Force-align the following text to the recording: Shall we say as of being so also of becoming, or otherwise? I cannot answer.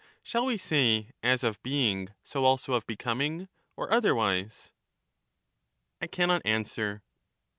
Shall 0.23 0.47
we 0.47 0.57
say 0.57 1.11
as 1.21 1.43
of 1.43 1.61
being 1.61 2.09
so 2.23 2.43
also 2.43 2.73
of 2.73 2.87
becoming, 2.87 3.49
or 3.77 3.93
otherwise? 3.93 4.73
I 6.01 6.07
cannot 6.07 6.41
answer. 6.43 7.03